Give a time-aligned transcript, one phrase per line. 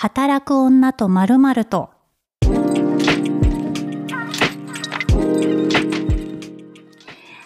[0.00, 1.90] 働く女とまるまると。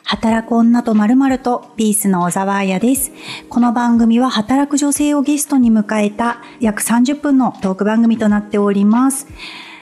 [0.05, 3.11] 働く女とまるまるとピースの小沢彩です。
[3.49, 9.29] この番組は働く女性をゲストに迎えた約30分のトーク番組となっております。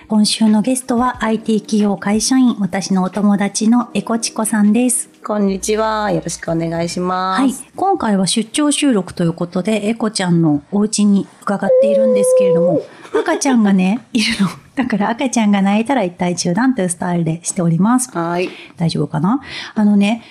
[0.07, 5.10] 今週のゲストは IT 企業会社員、私のお友達のエコチコさんです。
[5.23, 6.11] こんにちは。
[6.11, 7.41] よろしくお願いします。
[7.41, 7.53] はい。
[7.77, 12.83] 今回は出張収録ということで、エコちゃんのお家に伺っているんですけれども、
[13.15, 14.49] 赤ちゃんがね、 いるの。
[14.75, 18.11] だから赤ちゃんが泣いたら一体中断というスタイルでしております。
[18.17, 18.49] はい。
[18.79, 19.41] 大丈夫かな？
[19.75, 20.23] あのね、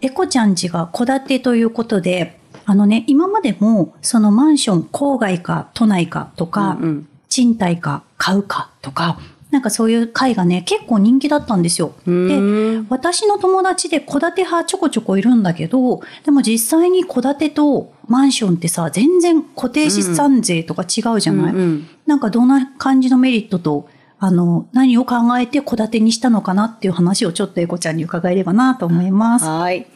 [0.00, 9.18] エコちゃん家が戸建てということで、あのね、今までも、そのマンション、郊外か都内かとか、うんうん賃貸か買うかとか、
[9.52, 11.92] なんかそういう会がね、結構人気だったんですよ。
[12.06, 23.88] で、私の友達で戸建て派ちょこちょこいるんだけど、でも実際に戸建てとマンションってさ、全然固定資産税とか違うじゃない、うんうんなんかどんな感じのメリットと、
[24.18, 29.44] あの、何を考えて戸建てにしたのかなっていう話をちょっとエコちゃんに伺えればなと思います。
[29.44, 29.86] はい。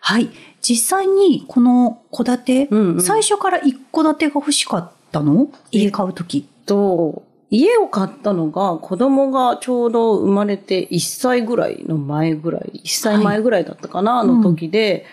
[0.00, 0.28] はい。
[0.60, 5.48] 実際にこの戸建て、うんうん最初から一戸建てが欲しかったの？
[5.70, 6.48] 家買うとき。
[6.66, 15.06] と、家を買ったのが子供がちょうど生まれて1歳ぐらいの前ぐらい、1歳前ぐらいだったかな、うんの時で、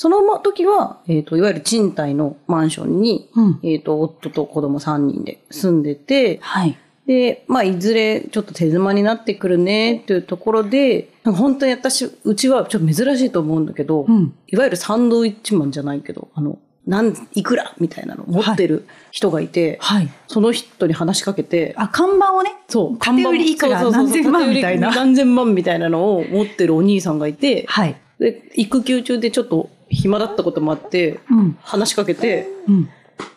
[0.00, 3.60] その時は、えっ、と、いわゆる賃貸のマンションに、うん。
[3.62, 6.74] えっ、と、夫と子供3人で住んでて、はい。
[7.06, 14.32] で、まあ、いずれちょっと手妻になってくるねっていうところで、本当に私、うちはちょっと珍しいと思うんだけど、うん。
[14.46, 20.08] いわゆるサンドイッチマンじゃないけど、あの、なん、いくらみたいなの持ってる人がいて、はい。
[20.26, 27.96] その人に話しかけて、あ、看板をね、そう、縦売りいくら何千万みたいな何千万みたいなのを持ってるお兄さんがいて、はい。
[28.18, 31.58] で、育休中でちょっと暇だったこともあって、うん。
[31.62, 32.88] 話しかけて、うん。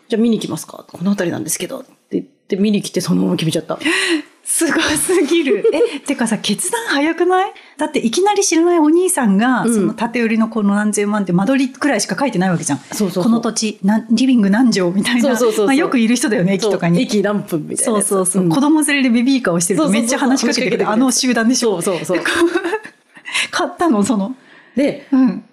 [0.07, 0.85] じゃあ見に来ますか？
[0.87, 1.79] この辺りなんですけど。
[1.79, 3.77] って言って見に来てそのまま決めちゃった。
[4.45, 5.65] すごすぎる。
[5.95, 7.53] え、てかさ、決断早くない？
[7.77, 12.79] だっていきなり知らないお兄さんが、うんその縦売りのこの何千万って間取りくらいしか書いてないわけじゃん。
[12.79, 15.37] そうそうそうこの土地、なリビング何畳みたいな。
[15.37, 17.01] そうそうまあよくいる人だよね、駅とかに。
[17.01, 18.01] 駅何分みたいなそう。
[18.03, 18.43] そうそう。
[18.43, 20.89] ん子供連れでベビーカーをしてるとめっちゃ話しかけてくる。
[20.89, 21.81] あの集団でしょ。
[21.81, 22.23] そうそうそう。
[23.51, 24.35] 買ったの、その。
[24.75, 25.43] で、うん。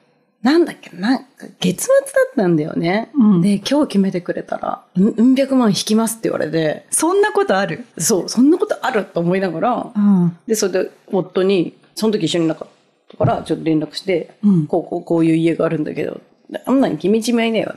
[0.42, 1.24] なんだっけ、なんか
[1.60, 3.10] 月末だったんだよね。
[3.14, 7.84] うんで、今日決めてくれたら、うん、うん百万引きますって言われて、そんなことある？
[7.98, 10.38] そう、そんなことあると思いながら、うん。
[10.46, 12.68] で、それで夫に、その時一緒にいなかっ
[13.10, 16.22] たから、ちょっと連絡して、うんこう、こう、こういう家があるんだけど、
[16.64, 17.76] あんなに君ちまいねえわ。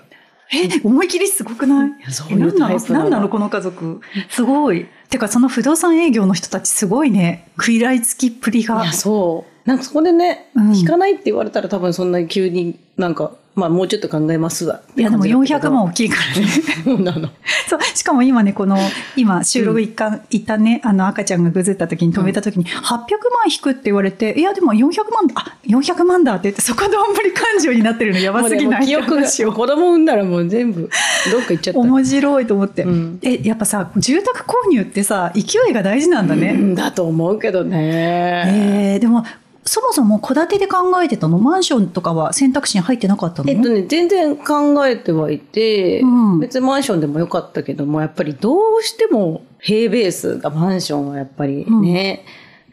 [0.52, 1.92] え、思い切りすごくない？
[2.02, 3.30] やそういうタイプなの何なの？
[3.30, 4.02] この家族。
[4.30, 4.88] すごい。
[5.10, 7.50] てか、その不動産営業の人たちすごいね。
[7.58, 8.94] 食いらいつきっぷりがいや、。
[8.94, 9.68] そう。
[9.68, 14.82] なんかそこでね、うん引かないって言われたら多分そんなに急になんか、まあもうちょっと考えますわ。
[14.96, 15.88] いや、でも400万を。
[15.88, 16.48] 大きいからね。
[16.84, 17.30] そうなの。
[17.70, 17.80] そう。
[17.94, 18.78] しかも今ね、この、
[19.16, 23.08] 今、収録一回、一旦ね、あの、赤ちゃんがぐずった時に止めた時に、800万
[23.48, 28.86] 引くって言われて、いや、でも400万だ、あ、400万だって言って、そこどんぶり感情になってるのやばすぎない？
[28.88, 30.90] 記憶が、子供産んだらもう全部、
[31.32, 31.80] どっか行っちゃった。
[31.80, 32.84] 面白いと思って。
[32.84, 36.56] うんえ、やっぱさ、住宅購入ってさ、勢いが大事なんだね。
[36.60, 38.94] うんだと思うけどね。
[38.94, 39.24] えー、でも、
[39.66, 41.40] そもそも戸建てで考えてたの？
[41.40, 43.50] マンションとかは選択肢に入ってなかったの？
[43.50, 46.40] えっとね、全然考えてはいて、うん。
[46.40, 52.26] 別にマンションでもよかったけども、やっぱりどうしても平ベースがマンションはやっぱりね、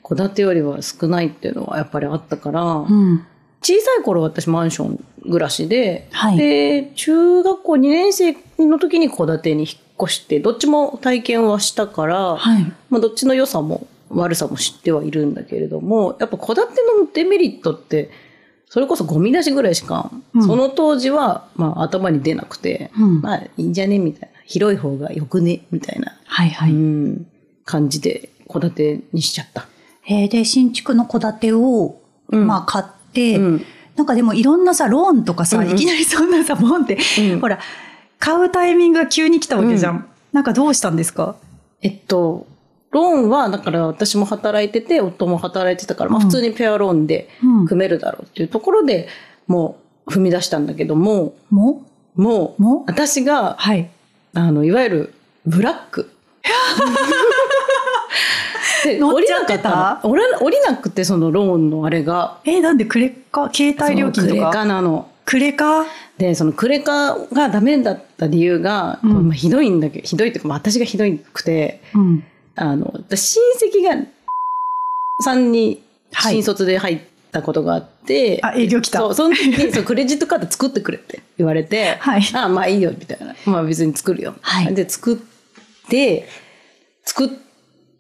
[0.03, 3.25] 戸建てよりは少ないっていうのはやっぱりあったから、うん。
[3.63, 6.37] 小さい頃私マンション暮らしで、はい。
[6.39, 12.73] で、中学校2年生の時に戸建てに引っ越して、どっちも体験はしたから、はい。
[12.89, 16.61] まあどっちの良さも悪さも知ってはいるんだけれども、やっぱ戸建て
[17.01, 18.11] のデメリットって、
[18.69, 24.41] それこそゴミ出しぐらいしか、うんその当時は、まあ頭に出なくて、うんまあいいんじゃねみたいな。
[24.45, 26.73] 広い方がよくねみたいな、はいはい。
[26.73, 27.27] うん、
[27.65, 29.67] 感じで戸建てにしちゃった。
[30.07, 32.01] えーで、新築の戸建てを、
[32.31, 33.65] うんまあ買って、うん
[33.97, 37.59] なんかでもいろんなさ、ローンとかさ、うんうんいきなりそんなさ、ボンって、うんほら、
[38.19, 39.97] 買うタイミングが急に来たわけじゃん。
[39.97, 41.37] うなんかどうしたんですか？
[41.83, 42.47] えっと、
[42.91, 46.27] ローンは、だから私も働いてて、夫も働いてたから、まあうん。
[46.27, 47.67] 普通にペアローンでうん。
[47.67, 49.09] 組めるだろうっていうところで
[49.47, 51.83] もう踏み出したんだけども、も？
[52.17, 52.85] もう、も？
[52.89, 53.89] 私が、はい。
[54.35, 55.15] あの、いわゆる
[55.47, 56.11] ブラック。
[58.85, 62.39] で降りなかった降りなくて、そのローンのあれが。
[62.45, 65.09] えーなんでクレカ、携帯料金とそのクレかカなの。
[65.27, 65.85] クレカ？
[66.19, 69.29] で、そのクレカがダメだった理由が、うん。
[69.29, 72.25] まあ、ひどいんだけど、ひどいっていうか、まあ、私がひどくて、うん。
[72.57, 74.07] あの、私親戚が、
[75.23, 75.83] さんに
[76.13, 77.01] はい新卒で入っ
[77.31, 83.35] たことがあって、あ営業来たそう、その時に、そう、 クレジットカード作ってくれって言われて、はいあまあいいよ、みたいな。
[83.45, 84.35] まあ別に作るよ。
[84.41, 85.19] はいで、作っ
[85.91, 86.27] で、
[87.05, 87.29] 作っ、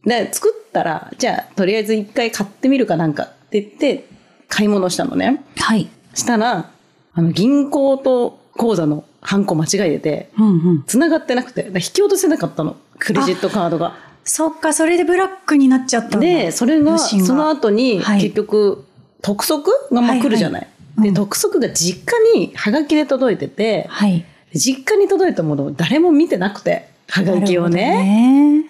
[0.04, 4.06] で作ったら、じゃあ、とりあえず一回買ってみるかなんかって言って、
[4.48, 5.42] 買い物したのね。
[5.58, 5.88] はい。
[6.14, 6.70] したら、
[7.12, 10.84] あの、銀行と口座のハンコ間違えてて、うんうん。
[10.86, 12.76] 繋がってなくて、引き落とせなかったの。
[12.98, 14.09] クレジットカードが。
[14.24, 16.18] そっか、それでブラックになっちゃったんだ。
[16.20, 18.84] で、それが、その後に、はい結局、
[19.22, 20.66] 督促がまあ来るじゃない。
[20.98, 24.24] で、督促が実家にハガキで届いてて、はい。
[24.54, 28.64] 実家に届いたものを誰も見てなくて、ハガキをね。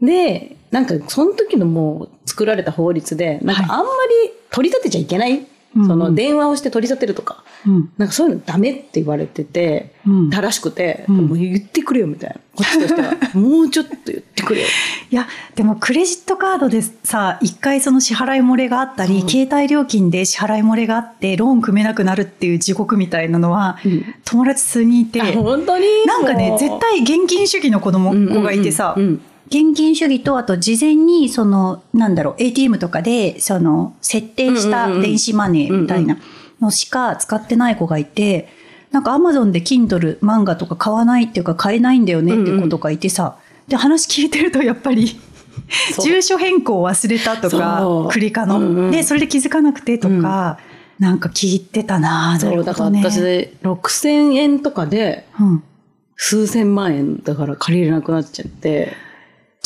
[0.00, 3.84] ねで、なんか、その時のもう作られた法律で、なんかあんま
[4.24, 5.46] り取り立てちゃいけない。
[5.84, 7.92] その電話をして取り立てるとか、うん。
[7.98, 10.30] なんかそういうのダメって言われてて、うん。
[10.30, 11.16] たらしくて、うん。
[11.26, 12.36] もう言ってくれよみたいな。
[12.54, 14.66] こっちとしては、 もうちょっと言ってくれよ。
[15.10, 19.28] いや、でもクレジットカードでさ、一回その支払い漏れがあったり、うん。
[19.28, 24.04] 携帯料金で支払い漏れがあって、ローン組めなくなるっていう地獄みたいなのは、うん。
[24.24, 25.84] 友達数人いて、あ本当に？
[26.06, 29.08] なんかね、絶対現金主義の子供、子がいてさ、うんうん。
[29.08, 36.18] うん現金主義と、あと事前に、その、なんだろう、ATM とかで、その、設定したうんうんうん電子マネーみたいな
[36.60, 38.48] のしか使ってない子がいて、
[38.90, 43.36] なんか Amazon で Kindle 漫画とか買わないっていうか買えないんだよねっていう子とかいてさ、
[43.68, 45.18] で、話聞いてるとやっぱり、
[46.02, 48.90] 住所変更忘れたとそかう、クリカの、うんうん。
[48.90, 50.58] で、それで気づかなくてとか、
[50.98, 52.90] なんか聞いてたななそう、だから。
[52.90, 55.62] 私で6000円とかでうん。
[56.16, 58.94] 数千万円だから借りれなくなっちゃって、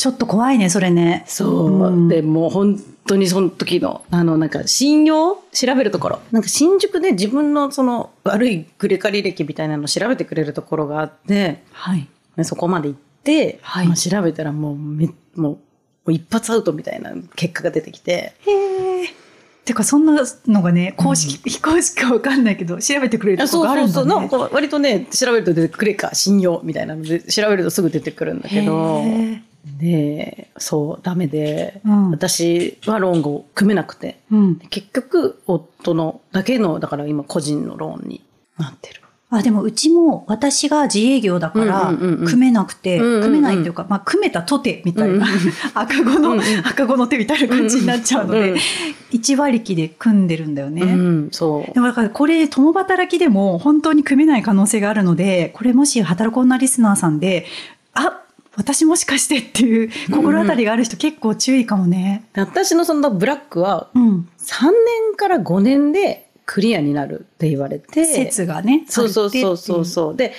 [0.01, 1.23] ちょっと怖いね、それね。
[1.27, 2.75] そう、うんで、もう本
[3.05, 5.35] 当にその時の、あの、なんか信用？
[5.51, 6.19] 調べるところ。
[6.31, 12.07] なんか新宿で自分のその悪いクレカ履歴みたいなのを調べてくれるところがあって、はい。
[12.35, 15.59] でそこまで行って、はいまあ調べたらもうめ、も
[16.07, 19.07] う、一発アウトみたいな結果が出てきて、へえ。
[19.65, 24.09] てか、そんなのがね、公式、非 公式かわかんないけど、調べてくれるあとこがあるんだ、ね。
[24.09, 34.55] なんか割とね、調べると出てくれか、信用みたいなので、調べるとすぐ出てくるんだけど、へで、そう、ダメで、うん私はローンを組めなくて、ーうん。
[34.55, 38.21] 結局、夫のだけの、だから今個人のローンに
[38.57, 39.01] なってる。
[39.33, 45.25] あ、でもうちも私が自営業だから組めなくて、組めないっていうか、まあ組めたとてみたいな、
[45.73, 46.35] 赤子の、
[46.65, 48.59] 赤子の手みたいな感じになっちゃうのでうんうん、
[49.09, 50.81] 一割りで組んでるんだよね。
[50.81, 51.79] うん、そうで。
[51.79, 57.45] もだからこれ共働きでも本当に組めない可能性があるので、これもし働く女リスナーさんで、
[57.93, 58.21] あ、
[58.55, 62.25] 私もしかしてっていう心当たりがある人結構注意かもね。
[62.35, 64.29] 私のそのブラックはうん。
[64.39, 68.03] 3年から5年でクリアになるって言われて。
[68.05, 68.85] 説がね。
[68.89, 69.85] そうそうそうそうう。
[69.85, 70.15] そう。
[70.15, 70.33] で、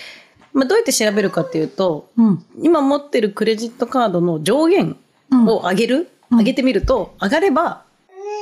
[0.52, 2.44] まあ、どうやって調べるかっていうと、うん。
[2.62, 4.98] 今持ってるクレジットカードの上限
[5.30, 6.06] うんを上げる、うん
[6.38, 7.84] 上げてみると、上がれば、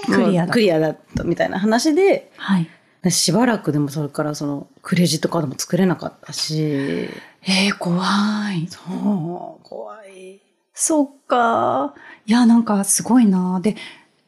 [0.06, 2.70] クリアだクリアだったみたいな話で、はい。
[3.08, 8.04] しばらくでもそれからそのクレジットカードも作れなかったし、えー、怖
[8.52, 8.66] い。
[8.68, 10.40] そう、怖い。
[10.74, 11.94] そっか。
[12.26, 13.60] いや、なんかすごいな。
[13.60, 13.76] で、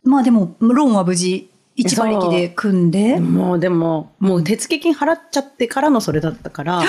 [0.04, 6.82] まあでも、ローンは無事、一馬力で組んで、もうでも、もう手付金払っちゃってからのそれだったから、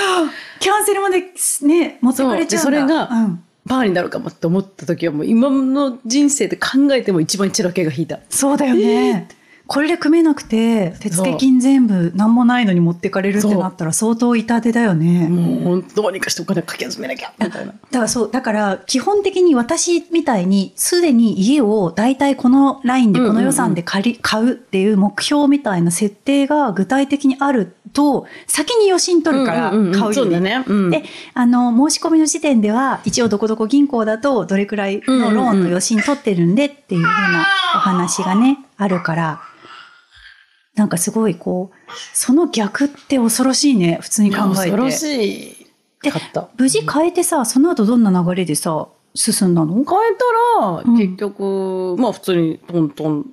[0.60, 1.22] キャンセルまで
[1.64, 2.64] ね、持ってかれちゃうんだ。
[2.64, 8.20] それがうんパーになるかもって思った時はもう今の人生で考えても一番血だけが引いた。
[8.30, 9.28] そうだよね。
[9.66, 15.28] これで組めなくて、手付金全部何もないのに持ってかれるってなったら相当痛手だよね。
[15.30, 17.72] もうどうにかしてお金かき集めなきゃみたいな。
[17.72, 30.14] だからそう、だから基本的に私みたいにすでに家を大体このラインでこの予算で借り、買うっていう目標みたいな設定が具体的にあると、先に予診取るから買うよね。
[30.14, 30.64] そうだね。
[30.68, 37.46] うん、で、あの、申し込みの時点では、一応どこどこ銀行だとどれくらいのローンの予診取ってるんでっていうふうな
[37.76, 39.42] お話がね、あるから、
[40.76, 44.56] なんかすごいこう、その逆って恐ろしいね、普通に考えて。
[44.56, 45.04] 恐ろし
[45.52, 45.68] い。
[46.02, 46.12] で。
[46.58, 49.74] 無事変えてさ、その後どんな流れでさ、進んだの？
[49.76, 49.96] 変えた
[50.66, 53.26] ら、うん結局、まあ普通にトントン。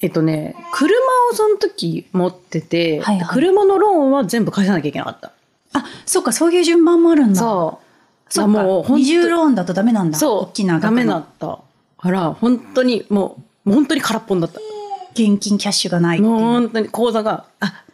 [0.00, 0.94] えっとね、車
[1.32, 5.32] をその時持ってて、はいはい車のローンは全部返さなきゃいけなかった。
[5.72, 7.40] あ、そうか、そういう順番もあるんだ。
[7.40, 8.32] そう。
[8.32, 8.62] そうか。
[8.62, 10.18] もう二重ローンだとダメなんだ。
[10.18, 10.42] そう。
[10.44, 11.58] 大きな額ダのメだった。
[11.98, 14.60] から、本当にもう、もう本当に空っぽになった。
[15.14, 16.20] 現金キャッシュがない。
[16.20, 17.84] もう本当に口座が、あ、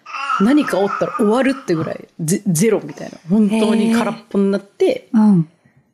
[0.40, 3.18] 何かおったら終わるってぐらい、ゼゼロみたいな。
[3.28, 5.48] 本当に空っぽになって、うん。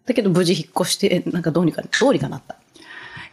[0.07, 2.57] だけど無事引っ越して、なんかどうにか、どうにかなった。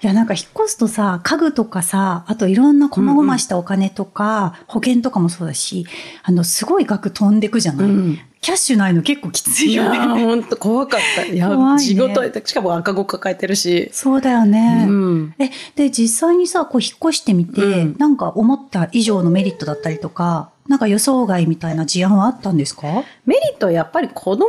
[0.04, 5.86] いや、なんか引っ越すとさ、家具とかさ、あといろんな細々したお金とか、保険とかもそうだし、
[6.24, 10.00] あの、すごい額飛んでくじゃない、うんキャッシュないの結構きついいやよね。
[10.00, 11.24] ー、本当怖かった。
[11.32, 13.90] いや、怖いね仕事、しかも赤子抱えてるし。
[13.94, 14.86] そうだよね。
[14.86, 15.34] うん。
[15.40, 22.86] え、で、実際にさ、こう引っ越してみて、うんなんか思った以上のメリットだったりとか、なんか予想外みたいな事案はあったんですか？
[23.26, 24.48] メリットはやっぱり子供がい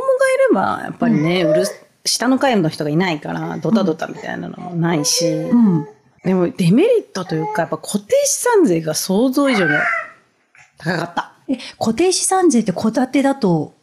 [0.49, 5.87] れば、やっぱりね、うるす、下の階の人がいないから、ドタドタみたいなのもないし、うん。
[6.23, 9.73] でもデメリットというか、やっぱ固定資産税が想像以上に
[10.77, 11.33] 高かった。
[11.47, 13.73] え、固定資産税って戸建てだと、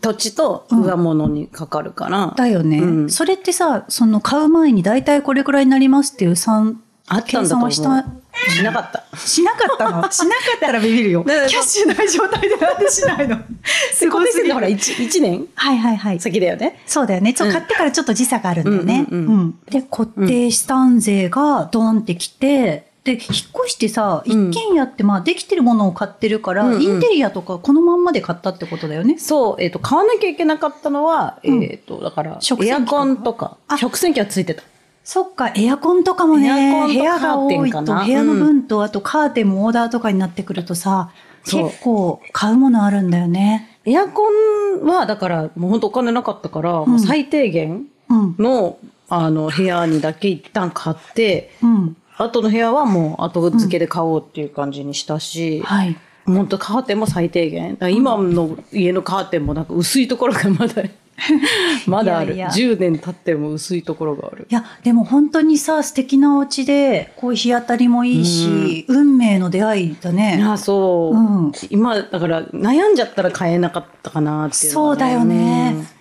[0.00, 7.68] 土地と上物にかかるから、だよね、うんそれってさ、その買う前に大体これくらいになりますっていう算、あったんだと思う。
[7.68, 8.19] 計算はし
[8.62, 9.16] なかった。
[9.16, 10.02] しなかったの？
[10.10, 11.24] しなかったらビビるよ。
[11.24, 13.38] キャッシュない状態でなんでしないの？
[13.92, 15.46] すごいすぎほら 1, 一年？
[15.54, 16.20] はいはいはい。
[16.20, 16.80] 先だよね。
[16.86, 17.34] そうだよね。
[17.36, 19.06] そううん買ってからちょっと時差があるんだよね。
[19.10, 29.18] うんうんうんで、固定資産税がドンってきて、で、引っ越してさ、一うん軒家ってまあできてるものを買ってるから、うんうんインテリアとかこのまんまで買ったってことだよね。
[29.18, 34.62] そう、えっ、と、買わなきゃいけなかったのは、うんえっ、と、だから、エアコンとかあ、食洗機はついてた。
[35.12, 41.10] そっか、エアコンとかもね、部屋が多いと、部屋の分と、あとカーテンもオーダーとかになってくるとさ、
[41.44, 43.80] 結構買うものあるんだよね。
[43.84, 48.36] エアコンは、だから、もう本当お金なかったから、もう最低限うん。
[48.38, 51.96] の、あの、部屋にだけ一旦買って、うん。
[52.16, 55.96] 後の部屋はもう後付けで買おうっていう感じにしたし、はい。
[56.24, 57.76] 本当カーテンも最低限。
[57.90, 60.84] 今の家のカーテンもなんか薄いところがまだ、
[61.86, 62.34] まだある。
[62.34, 64.46] いやいや10年経っても薄いところがある。
[64.50, 70.38] いや、でも本当にさ、素敵なお家で、こう日当たりもいいし、運命の出会いだいね。
[70.40, 71.16] や、そう。
[71.16, 76.00] うん今、だから悩んじゃったら買えなかったかなっていうのはそうだよね。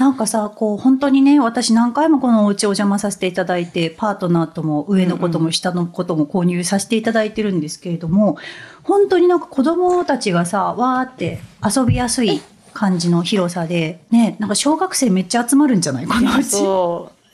[0.00, 8.38] なんかさ、こう本当にね、私何回もこのお家お邪魔させていただいて、パートナーとも上のことも下のことも購入させていただいてるんですけれども、
[8.82, 12.40] 本当になんか子供たちがさ、わーって遊びやすい
[12.72, 16.56] 感じの広さで、ね、なんか小学生めっちゃ集まるんじゃないこのうち。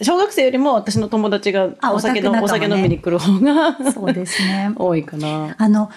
[0.02, 4.72] 小学生よりも私の友達があお酒の、ねお酒飲みに来る方がそうですね。
[4.76, 5.54] 多いかな。
[5.56, 5.90] あの、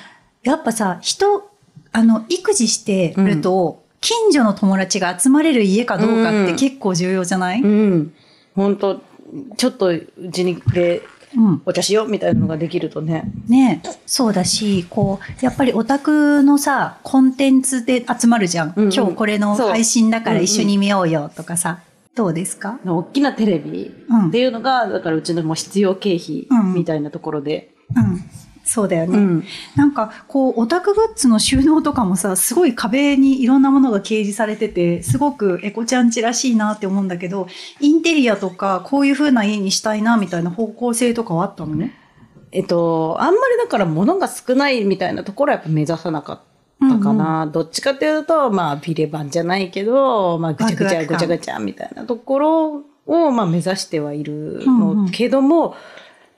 [0.44, 1.50] やっぱさ、人、
[1.92, 8.14] あの、育児してると、近所の友達が集まれる家かどうかって結構重要じゃない、うん。
[8.56, 9.02] 本当
[9.58, 11.02] ちょっとうちにで
[11.36, 11.62] うん。
[11.66, 13.32] お茶しようみたいなのができるとね。
[13.48, 18.74] ねそうだし、こう、やっぱりオタクのさ、コンテンツで集まるじゃん。
[18.76, 21.80] うんうん今日これの配信だから一緒に見ようよとかさ。
[22.16, 22.80] どうですか？
[22.86, 27.74] 大きなテレビうんっていうのが、だからうちのもう必要経費うんみたいなところで。
[27.96, 28.20] うん。
[28.72, 29.18] そうだよね。
[29.18, 29.44] うん
[29.76, 37.48] なんか、こう、オタクグッズの収納とかもさ、すごい壁にいろんなものが掲示されてて、すごくエコちゃんちらしいなって思うんだけど、
[37.80, 41.96] インテリアとか、こういう風な家にしたいな、みたいな方向性とかはあったのね？
[42.52, 46.40] えっと、あんまりだから物が少ないみたいなところはやっぱ目指さなかっ
[46.80, 47.48] たかな。
[47.48, 55.76] どっちかっていうと、まあ、ビレバンじゃないけど、まあ、ぐちゃぐちゃぐちゃぐちゃみたいなところを、まあ、目指してはいるうんうんのけども、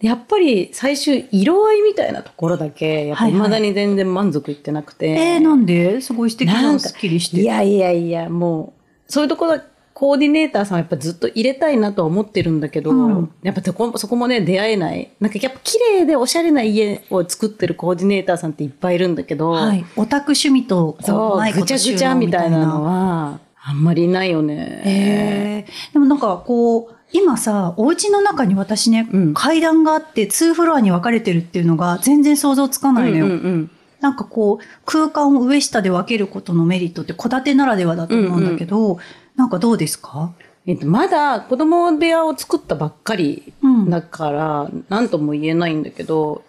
[0.01, 5.09] やっぱり最終色合いみたいなところだけ、やっぱはいはい未だに全然満足いってなくて。
[5.09, 6.01] えー、なんで？
[6.01, 7.41] すごい素敵ななんかすっきりして。
[7.41, 8.73] いやいやいや、も
[9.07, 9.59] う、そういうところ、
[9.93, 15.11] コーディネーターさんはやっぱずっと入れたいなとは思ってるんだけど、うんやっぱそこそこもね、出会えない。
[15.19, 19.85] なんかやっぱ綺麗でおしゃれな家を作ってるコーディネーターさんっていっぱいいるんだけど、はい。
[19.95, 24.81] オタク趣味と、こう、そうぐちゃぐちゃみたいなのは、あんまりいないよね。
[24.85, 29.33] えー、でもなんかこう、今さ、お家の中に私ね、うん。
[29.33, 33.25] 階段があって、2フロアに分かれてるっていうのが全然想像つかないのよ。
[33.25, 33.71] うんうんうん。
[33.99, 38.97] なんかこう、空間を上下で分けることのメリットって戸建てならではだと思うんだけど、
[39.35, 40.31] なんかどうですか？
[40.65, 46.43] えっと、まだ子供部屋を作ったばっかりうんだから、なんとも言えないんだけど、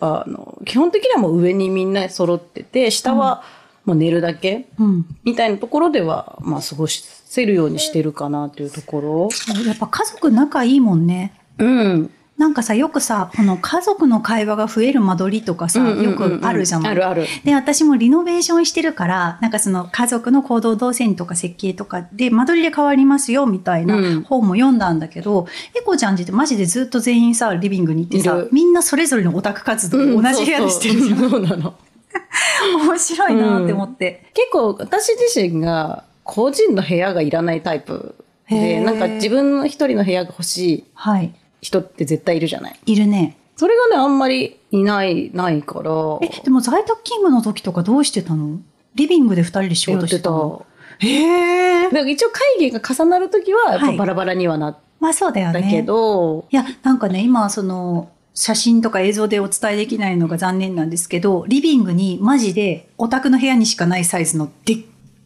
[0.00, 3.42] あの、基本的にはもう上にみんな揃ってて、下は
[3.84, 5.06] もう寝るだけ、うん。
[5.24, 9.28] みたいなところでは、まあ過ごせるようにしてるかなというとこ
[9.66, 11.32] やっぱ家族仲いいもんね。
[11.58, 11.66] ろ。
[11.66, 12.10] うん。
[12.38, 17.26] なんかさ、よくさ、この家族の会話が増える間取りとかさ、よくあるじゃない、あるある。
[17.44, 25.46] で、私もリノベーションしてるから、なんかその家族の行動動線とか設計とかで間取りで変わりますよみたいなうん本も読んだんだけど、
[25.78, 31.30] エコちゃんちってマジでずっと全員さ、リビングに行ってさみんなそれぞれのオタク活動を同じ部屋でしてるじゃん。
[31.30, 31.74] そうなの。
[32.86, 34.24] 面白いなって思って。
[34.34, 38.14] 結構私自身が個人の部屋がいらないタイプ
[38.48, 41.32] で、なんか自分の一人の部屋が欲しいはい。
[41.60, 42.78] 人って絶対いるじゃない。
[42.86, 43.36] いるね。
[43.56, 45.90] それがね、あんまりいない、ないから。
[46.22, 48.58] え、でも在宅勤務の時とかどうしてたの？
[48.94, 49.92] リビングで二人で仕。
[49.92, 50.66] 事してたの？
[50.98, 55.62] へから一応会議が重なるときは、やっはいぱバラバラにはなっまあそうだよね。
[55.62, 64.78] たけど、いや、なんかね、今、その、写真とか映像でお伝えできないのが残念なんですけど、リビングにマジでお宅の部屋にしかないサイズのでっ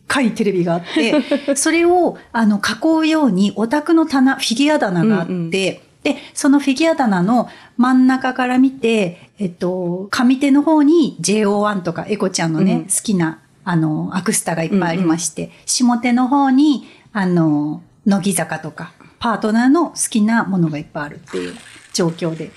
[0.09, 1.15] かいテレビがあって、
[1.55, 5.51] それを、あの、囲うようにお宅の棚、フィギュア棚があって、うんうん。
[5.51, 5.83] で、
[6.35, 12.83] そのフィギュア棚の真ん中から見て、えっと、上手の方に JO1 とかエコちゃんのね、うん。
[12.85, 21.55] 好きな、あの、アクスタがいっぱいありまして、下手の方に、あの、乃木坂とか、パートナーの好きなものがいっぱいあるっていう
[21.93, 22.53] 状況で。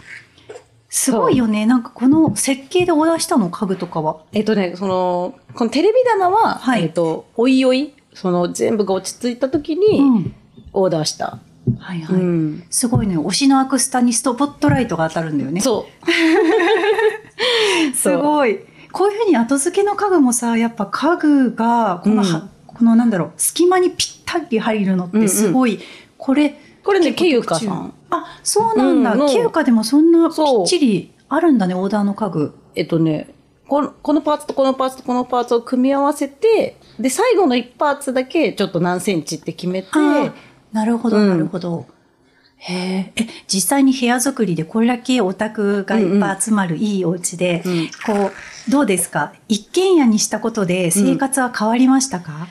[0.89, 1.65] すごいよね。
[1.65, 4.23] なんかこの設計でオーダーしたの家具とかは。
[4.31, 10.35] えっとね、その、このテレビ棚は、はいえっと、おいおい、その全部が落ち着いた時にうん。
[10.73, 11.39] オーダーした。
[11.77, 12.15] はいはい。
[12.15, 13.17] うんすごいね。
[13.17, 15.61] 推しのアクスタにストポットライトが当たるんだよね。
[15.61, 15.85] そ
[17.93, 17.95] う。
[17.95, 18.59] すごい。
[18.91, 25.81] こういうふうに後付けの家具もさ、やっぱ家具が、このは、うんこのなんだろう、隙間にぴったり入るのってすごい、
[26.17, 27.93] これ、これね、ケユカさん。
[28.11, 29.13] あ、そうなんだ。
[29.13, 32.55] うんのケユカでもそんなぴそうっちりあるんだね、オーダーの家具。
[32.75, 33.33] えっとね、
[33.67, 40.33] このこのパーツとこのパーツとこのパーツを組み合わせて、で、最後の1パーツだけちょっと何センチって決めて、あ
[40.71, 41.29] なるほど、うん。
[41.29, 41.85] なるほど。
[42.57, 47.87] へえ、え、実際に部屋作りでこれだけオタクがいっぱい集まるいいお家で、うん。
[48.05, 48.31] こ
[48.67, 49.33] う、どうですか？
[49.47, 52.47] 一軒家にしたことで生活は変わりましたか、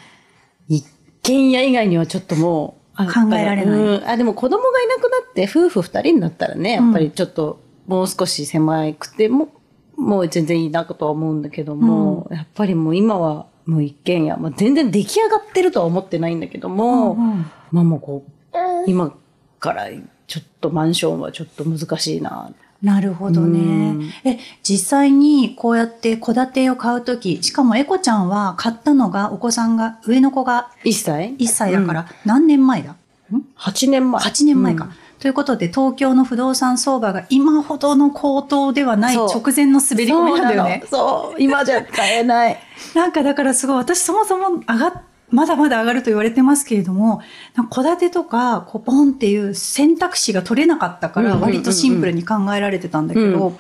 [0.69, 0.87] 一
[1.23, 3.79] 軒家以外にはちょっともう、あ考えられない。
[3.79, 4.05] うん。
[4.09, 9.49] あ、でも子供がいなくなって夫婦二人になったらね、やっぱりちょっともう少し狭くても、
[9.97, 17.51] もう全然いいなとは思うんだけども、やっぱりもう今はもう一軒家、まあ、全然出来上がってるとは思ってないんだけども、うんうん。
[17.71, 19.15] まあもうこう、今
[19.59, 19.89] から
[20.27, 22.53] ちょっとマンションはちょっと難しいな。
[22.83, 24.03] なるほどうねん。
[24.25, 32.95] え、実際にこうやって戸建てを買うとき、しかもエコちゃんは買ったのが、お子さんが、上の子が一歳？1歳だから、何年前だ、ん
[33.59, 34.23] ?8 年前。
[34.23, 34.91] 8年前か。
[35.19, 40.85] ということで、東京の不動産相場が今ほどの高騰ではない直前の滑り込みなんだよね。
[40.89, 41.01] そう
[41.33, 42.59] そう、今じゃ買えない。
[42.95, 44.93] なんかだからすごい、私そもそも上がっ、
[45.31, 47.21] まだまだ上がると言われてますけれども、
[47.71, 51.55] 戸建てとか、こう、ポンっていう選択肢が取れなかったから、うんうんうんうん。
[51.55, 53.59] 割とシンプルに考えられてたんだけど、うん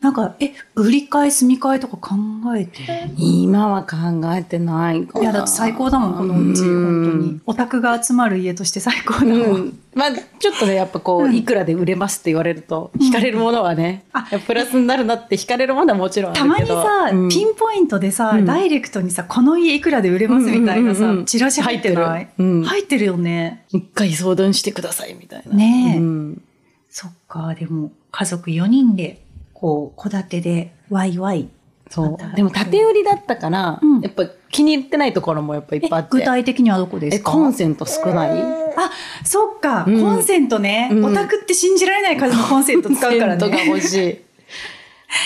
[0.00, 2.14] なんか、え、売り買い、住み替えとか考
[2.56, 2.86] えてる？
[3.18, 3.96] 今は考
[4.34, 5.22] えてないかな。
[5.22, 7.40] いや、だって最高だもん、このうち、うん本当に。
[7.44, 9.36] オタクが集まる家として最高だもん。
[9.36, 9.78] うん。
[9.92, 16.82] まあ、ちょっとね、やっぱこう、うんいくらで売れますって言われると、惹かれるものはね、あやっぱプラスになるなって惹かれるものはもちろんあるけど。
[16.82, 22.24] たまにさ、うんピンポイントでさ、うんダイレクトにさ、この家いくらで売れますみたいなさ、うんうんうんうんチラシ入ってない？
[22.24, 23.66] 入ってるうん入ってるよね。
[23.68, 25.52] 一回相談してくださいみたいな。
[25.54, 26.42] ねえうん
[26.88, 29.22] そっか、でも、家族4人で、
[29.60, 31.48] こう、戸建てで、ワイワイ。
[31.90, 32.36] そう。
[32.36, 36.08] でも、縦売りだったから、うんやっぱ気に入ってないところもやっぱいっえぱいあって。
[36.10, 37.30] 具体的にはどこでえ、すか？
[37.30, 38.90] コンセント少ないあ、
[39.24, 43.66] そっか、うんコンセントね、うんオタクって信じられない数のコンセント使うからコンセントがね。
[43.66, 44.18] 欲しい。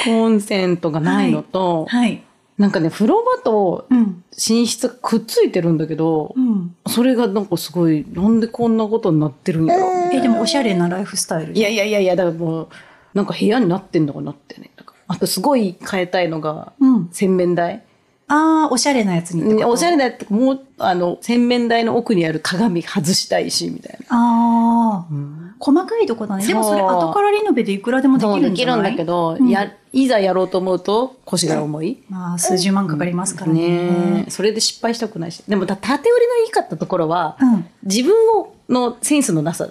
[0.05, 2.23] コンセントがないのと、はい。
[2.59, 4.23] なんかね、風呂場とうん。
[4.33, 6.75] 寝室がくっついてるんだけどう、ん。
[6.87, 9.87] それがなんかすごい、なんでこんなことになってるんやろ？
[10.13, 12.69] え、でもおしゃれなライフスタイルいやいやいやいや、だからもう、
[13.15, 14.71] なんか部屋になってんのかなってね。
[15.07, 17.09] あとすごい変えたいのが、うん。
[17.13, 17.83] 洗面台。
[18.27, 24.17] ああ、おしゃれなやつにおしゃれなやつもう、あの、洗面台の奥にある鏡外したいし、みたいな。
[24.17, 26.47] ああ、うん細かいとこだね。
[26.47, 28.91] でもそれ後からリノベでいくらでもできるんじゃない？
[28.93, 32.03] できるんだけど、うんや、いざやろうと思うと腰が重い。
[32.09, 33.61] まあ、数十万かかりますからね。
[33.69, 35.43] ねえそれで失敗したくないし。
[35.47, 37.67] でも、だ縦売りのいいかったところは、うん。
[37.83, 39.69] 自分をのセンスのなさ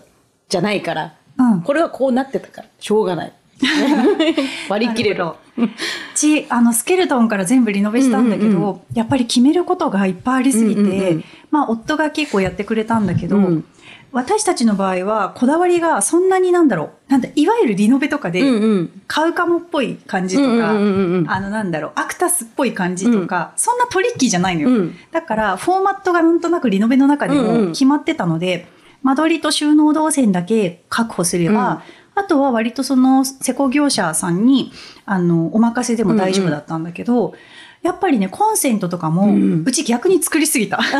[0.49, 1.61] じゃないから、うん。
[1.61, 3.33] これはこうなってたから、しょうがない。
[4.69, 5.19] 割り切れる。
[5.19, 5.67] なほど。
[6.15, 13.65] ち、あの、スケルトンから全部リノベしたんだけど、うんうんやっぱり決めることがいっぱいありすぎて、うんうんうんまあ、夫が結構やってくれたんだけど、うん
[14.13, 19.01] 私たちの場合は、こだわりがそんなになんだろう、なんだ、いわゆるリノベとかで、うんうん。
[19.07, 24.69] 買うかもっぽい感じとか、うんうんうんうんあの、なんだろう、アクタスっぽい感じとか、そんなトリッキーじゃないのよ。
[24.69, 28.67] うんだから、フォーマットがなんとなくリノベの中でうんうんも決まってたので、
[29.03, 31.83] 間取りと収納動線だけ確保すれば、
[32.15, 34.71] あとは割とその施工業者さんに、
[35.05, 37.33] あの、お任せでも大丈夫だったんだけど、
[37.81, 40.77] やっぱりね、コンセントとかも、ううんち逆に作りすぎた。
[40.81, 40.99] なんか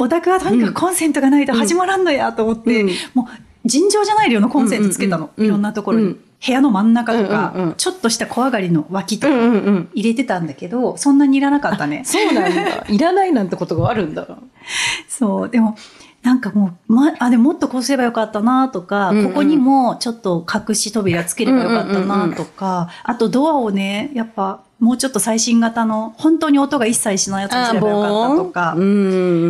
[0.00, 5.30] オタクはとにかくコンセントがないと始まらんのやと思って、うんもう尋常じゃない量のコンセントつけたの。
[5.36, 6.04] うんうんうんいろんなところに。
[6.04, 9.88] うん部屋の真ん中とか、うんうんうんちょっとした小上がりの脇とかうんうんうん。
[9.92, 12.02] 入れてたんだけど、そんなにいらなかったね。
[12.04, 12.86] そうなんだ。
[12.88, 14.24] いらないなんてことがあるんだ。
[15.08, 15.76] そう、でも、
[16.22, 28.84] なんかもう、ま、あ、でももっとこうすればよかったなとか、うんうんここにもちょっと隠し扉つければよかったなとか、あとドアをね、やっぱもうちょっと最新型の、本当に音が一切しないやつにすればよかったとかう、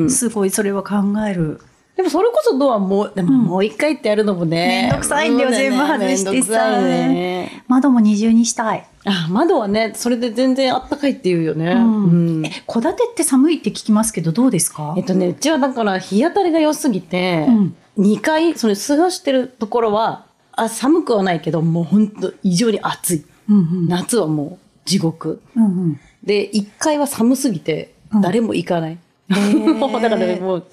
[0.04, 0.10] ん。
[0.10, 1.60] すごいそれは考える。
[1.98, 4.82] でもそれこそドアもう、でもうんもう一回ってやるのもね。
[4.84, 7.64] めんどくさいんだよ全部外してさね。
[7.66, 8.86] 窓も二重にしたい。
[9.04, 11.72] あ、窓はね、それで全然あったかいって言うよね。
[11.72, 12.04] うん
[12.38, 14.94] うんえ、戸建てって寒いって聞きますけど、どうですか？
[14.96, 23.24] えっとね、うちはだから日当たりが良すぎて、うん2階、その過ごしてるところは、あ寒くはないけど、もう本当異常に暑い。
[23.50, 23.88] うんうん。
[23.88, 25.40] 夏はもう地獄。
[25.56, 26.00] うんうん。
[26.22, 28.98] で、1階は寒すぎてうん、誰も行かない。
[29.28, 30.64] うだからね、もう、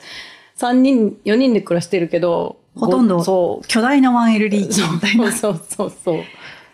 [0.57, 3.67] 3人、4人で暮らしてるけど、ほとんどごそう。
[3.67, 5.31] 巨大な 1LDK みたいな。
[5.31, 6.23] そうそうそう。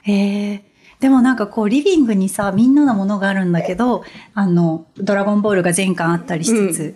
[0.03, 0.13] へ
[0.53, 0.63] え。
[0.99, 4.03] でもなんかこう、リビングにさ、みんなのものがあるんだけど、
[4.35, 6.95] あの、ドラゴンボールが全巻あったりしつつ、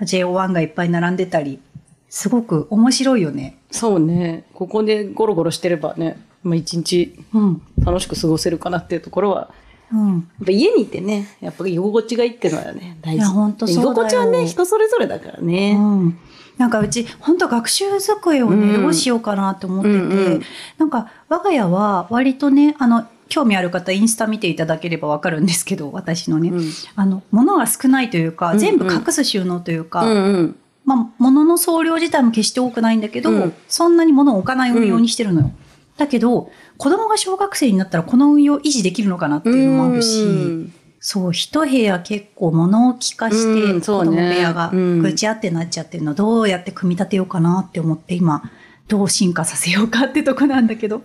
[0.00, 1.60] JO1 がいっぱい並んでたり、
[2.08, 3.56] すごく面白いよね。
[3.70, 4.44] そうね。
[4.54, 7.62] ここでゴロゴロしてればね、まあ一日うん。
[7.84, 9.54] 楽しく過ごせるかなっていうところは、うん。
[9.94, 13.18] やっぱ家にいてね、やっぱり居心地がいいっていうのはね、大事。
[13.18, 15.74] いやほんとそう居心地はね、人それぞれだからうね。
[15.74, 16.18] ん。
[16.58, 20.42] なんかうち、本当学習机をね、うんどうしようかなって思ってて、うんうん
[20.78, 30.56] なんか我が家は割とね、あの、興味ある方インスタ見ていただければわかるんですけど、私のね、うんあの、物が少ないというか、うんうん全部隠す収納というか、うんうん。
[30.84, 35.50] まあ、物の総量自体も決して多くないんだけど、うんそんなに物を置かない運用にしてるのよ。
[35.96, 40.72] だけど、子供が小学生になったらこの運用維持できるのかなっていうのもあるし、うん。
[41.00, 44.98] そう、一部屋結構物置化して、うん子供部屋がうん。
[45.00, 48.50] ぐちゃってなっちゃってるの、どうやって組み立てようかなって思って今、
[48.88, 51.02] どう進化させようかってとこなんだけど、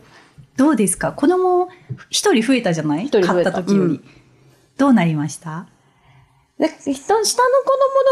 [0.57, 1.13] どうですか？
[1.13, 1.69] 子供
[2.09, 3.09] 一人増えたじゃない？
[3.09, 4.03] 買ったた時より、うん。
[4.77, 5.67] どうなりました？
[6.57, 7.25] で人下の子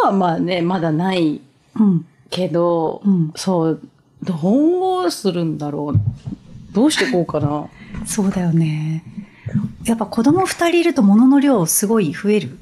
[0.03, 1.41] 供のはまあね、まだない
[1.77, 2.05] うん。
[2.29, 3.33] けど、うん。
[3.35, 3.81] そう、
[4.23, 5.99] どうするんだろう。
[6.77, 7.67] どうしてこうかな？
[8.05, 9.03] そうだよね。
[9.83, 12.57] やっぱ子供二人いると物の量すごい増える？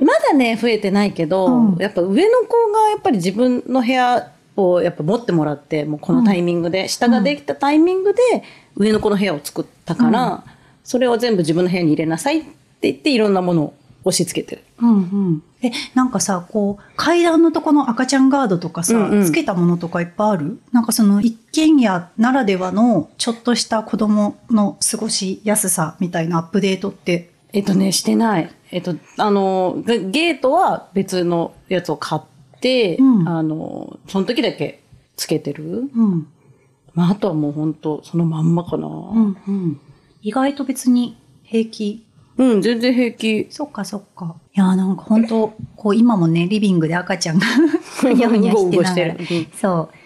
[0.00, 8.20] まだね、増えてないけど、うんやっぱ上の子がやっぱり自分の部屋をやっぱ持ってもらって、もうこのタイミングで、下ができたタイミングで
[8.76, 10.44] 上の子の部屋を作ったから、
[10.82, 12.48] それを全部自分の部屋に入れなさいって
[12.82, 14.64] 言っていろんなものを押し付けてる。
[14.80, 15.42] うんうん。
[15.60, 20.60] え、なんかさ、こう、階段のとこの赤ちゃんガードとかさ、うんうんつけたものとかいっぱいある？
[20.72, 27.30] なんかその一軒家ならではのちょっとした子供の過ごしやすさみたいなアップデートって？
[27.52, 28.50] えっとね、してない。
[28.70, 32.22] えっと、あの、ゲゲートは別のやつを買っ
[32.60, 34.82] て、うんあの、その時だけ
[35.16, 35.90] つけてる。
[35.94, 36.28] うん。
[36.94, 38.86] まあ、あとはもう本当そのまんまかな。
[38.86, 39.80] ううん、んうん。
[40.22, 42.04] 意外と別に平気。
[42.38, 43.46] 全然平気。
[43.50, 44.36] そっかそっか。
[44.54, 47.46] いやーなんか本当こう今もね、リビングで赤ちゃんが
[48.00, 49.14] ふにゃふにゃしてながら。
[49.60, 49.96] そう。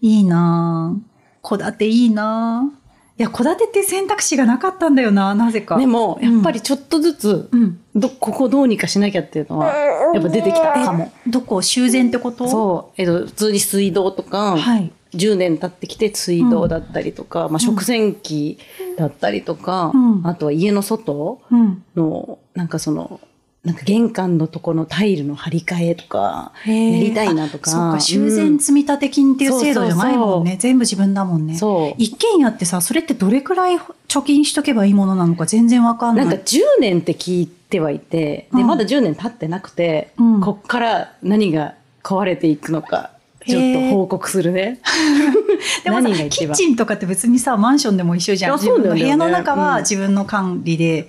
[0.00, 1.48] いいなぁ。
[1.48, 2.76] 戸建ていいなぁ。
[3.18, 5.78] いや、戸建てって選択肢がなかったんだよな、なぜか。
[5.78, 7.80] でも、やっぱりちょっとずつ、うん。
[7.94, 11.10] ど、ここどうにかしなきゃっていうのは、やっぱ出てきたかも。
[11.26, 11.62] どこ？
[11.62, 12.46] 修繕ってこと？
[12.46, 13.00] そう。
[13.00, 14.92] えっと、普通に水道とか、はい。
[15.16, 18.58] 10年経ってきて水道だったりとか、まあ、食洗機
[18.96, 21.82] だったりとか、うんあとは家の外うん。
[21.94, 23.20] の、なんかその、
[23.64, 27.70] なんか玄関のとこのタイルの張り替えとか、ややりたいなとか。
[27.70, 30.52] そうか、修うん繕積立金っていう制度じゃないもんね。
[30.52, 31.56] そうそう全部自分だもんね。
[31.56, 31.94] そう。
[31.98, 33.76] 一軒家ってさ、それってどれくらい
[34.08, 36.24] 貯金しとけばいいものなのか全然わかんな。
[36.24, 41.74] ないんか10年って聞いてはいて、で、うんまだ10年経ってなくて、うんこっから何が
[42.04, 43.10] 壊れていくのか、
[43.46, 44.80] ちょっと報告するね。
[45.84, 48.54] でもさキッチンとかって別にさ、マンションでも一緒じゃん。
[48.54, 51.08] あ自分の部屋の中うんは自分の管理で、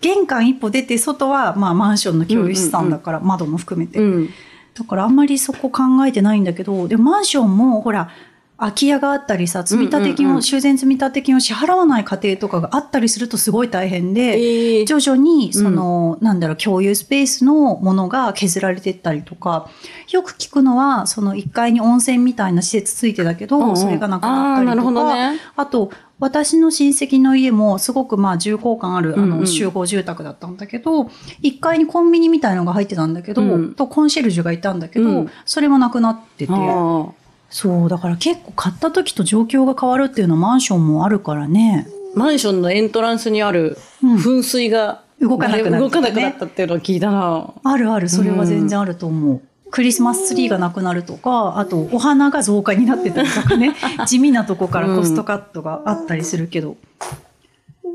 [0.00, 3.98] 玄関一歩出て外はまあマンションの共有資産だから、窓も含めて。
[3.98, 4.30] うん。
[4.74, 8.10] だからあんまりそこ考えてないんだけど、で、マンションもほら、
[8.58, 10.30] 空き家があったりさ、積立金を、うん。
[10.30, 19.68] うんうん修繕積立金を支払わない家庭とかがあったりするとすごい大変で、えー徐々に、その、なんだろう、共有スペースのものが削られてったりとか、
[20.10, 23.76] よく聞くのは、その1階に温泉みたいな施設ついてたけど、うんうん。
[23.76, 25.40] それがなくなったりとか、ね。
[25.56, 29.40] あと、私の親戚の家もすごくまあ重厚感あるあうんうん。
[29.40, 31.02] の集合住宅だったんだけど、
[31.42, 33.74] 1階にコンビニみたいのが入ってたんだけど、うん。
[33.74, 35.30] とコンシェルジュがいたんだけど、うん。
[35.44, 37.06] それもなくなってて、あ
[37.50, 41.86] そう、だから結構買った時と状況が変わるっていうのはマンションもあるからね。
[42.14, 47.52] ーマンションのエントランスにあるうん噴水が、動かなくなる動かなくなったっていうのを聞いたな。
[47.64, 49.40] あるある、それは全然あると思う。
[49.70, 53.74] クリスマスツリーがなくなるとか、あとお花が増加になってたりとかね、
[54.06, 56.76] 地味なとこからコストカットがあったりするけど、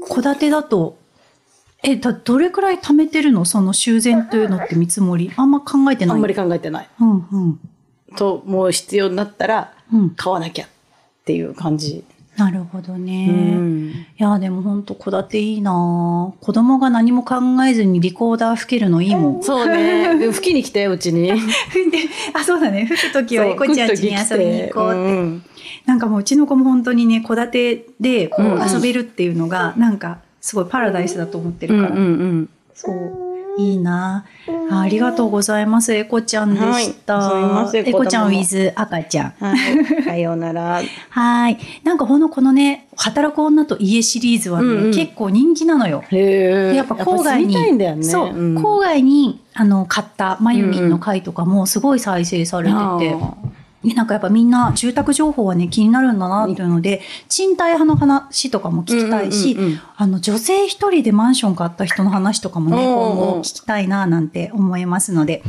[0.07, 0.97] 戸建てだと、
[1.83, 3.43] え、だどれくらい貯めてるの？
[3.43, 5.31] その修繕というのって見積もり。
[5.35, 6.15] あんま考えてない。
[6.15, 6.89] あんまり考えてない。
[6.99, 7.59] うんうん。
[8.15, 10.67] と、もう必要になったらうん、買わなきゃっ
[11.25, 12.03] ていう感じ。
[12.37, 13.27] なるほどね。
[13.29, 17.35] うんいや、でも本当戸建ていいな子供が何も考
[17.67, 19.43] えずにリコーダー吹けるのいいもん。
[19.43, 20.17] そうね。
[20.17, 21.29] で 吹きに来て、うちに。
[21.69, 21.97] 吹いて、
[22.33, 22.85] あ、そうだね。
[22.85, 24.99] 吹くときはエコちゃん家に遊びに行こうって。
[24.99, 25.43] うん
[25.85, 31.99] なんかもううちの子も本当にね、戸建てでこううんうん遊べるっていうのが、なんかすごいパラダイスだと思ってうんうるから。
[31.99, 32.49] んうん。
[32.73, 33.32] そう。
[33.57, 34.25] いいな
[34.71, 35.93] あありがとうございます。
[35.93, 37.17] エコちゃんでした。
[37.17, 39.33] はいエコちゃん with 赤ちゃん。
[39.39, 40.03] はい。
[40.03, 40.81] さようなら。
[41.09, 41.57] はい。
[41.83, 46.03] なんかほんのこのね、働く女と家シリーズはね、うんうん結構人気なのよ。
[46.09, 47.97] へやっぱ郊外に、ね。
[48.01, 53.33] そう、ん郊外にあの買ったまゆみんの回とかもすごい再生されてて、あー
[53.83, 59.57] ねなんかやっぱみんな住宅情報はね気になるんだなっていうので、賃貸派の話とかも聞きたいし、
[59.95, 65.43] あの女性一人でマンション買った人の話とかもね、今後聞きたいななんて思いますので、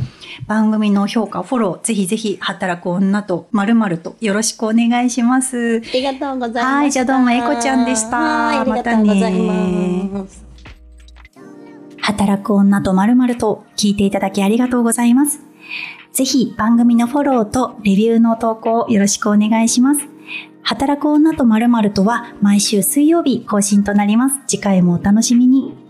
[0.47, 5.77] 番組の評価、フォロー、ぜひぜひ働く女とまるまるとよろしくお願いします。
[5.77, 6.65] ありがとうございました。
[6.65, 10.45] はいじゃあどうもえこちゃんでしたはい、ありがとうございます。
[12.01, 15.41] 働く女とまるまると聞いていただきありがとうございます。
[16.15, 20.07] ぜひ番組のフォローとレビューの投稿よろしくお願いします。
[20.61, 24.39] 働く女とまるとは毎週水曜日更新となります。
[24.47, 25.84] 次回もお楽しみに。